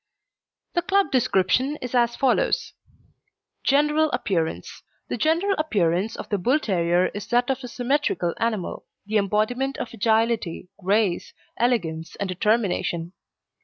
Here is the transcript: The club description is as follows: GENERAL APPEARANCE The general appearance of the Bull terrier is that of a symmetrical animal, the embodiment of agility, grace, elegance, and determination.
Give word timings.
The 0.73 0.81
club 0.81 1.11
description 1.11 1.75
is 1.79 1.93
as 1.93 2.15
follows: 2.15 2.73
GENERAL 3.63 4.09
APPEARANCE 4.13 4.81
The 5.09 5.17
general 5.17 5.53
appearance 5.59 6.15
of 6.15 6.27
the 6.29 6.39
Bull 6.39 6.57
terrier 6.57 7.11
is 7.13 7.27
that 7.27 7.51
of 7.51 7.63
a 7.63 7.67
symmetrical 7.67 8.33
animal, 8.39 8.87
the 9.05 9.17
embodiment 9.17 9.77
of 9.77 9.93
agility, 9.93 10.69
grace, 10.83 11.33
elegance, 11.55 12.15
and 12.15 12.27
determination. 12.27 13.13